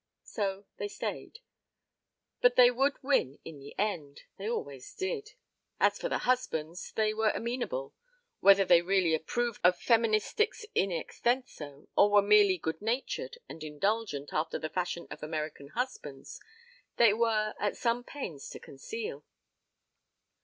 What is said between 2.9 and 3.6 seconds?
win in